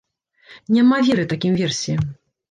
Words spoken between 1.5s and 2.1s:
версіям.